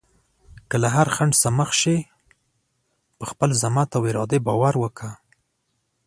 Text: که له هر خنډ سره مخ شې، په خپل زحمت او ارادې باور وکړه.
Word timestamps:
که 0.69 0.75
له 0.83 0.89
هر 0.95 1.07
خنډ 1.15 1.33
سره 1.41 1.53
مخ 1.59 1.69
شې، 1.81 1.97
په 3.17 3.23
خپل 3.31 3.49
زحمت 3.61 3.89
او 3.97 4.03
ارادې 4.11 4.39
باور 4.47 4.73
وکړه. 4.79 5.11